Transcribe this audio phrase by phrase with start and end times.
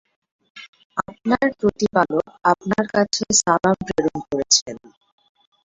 [1.01, 4.75] আপনার প্রতিপালক আপনার কাছে সালাম প্রেরণ করেছেন।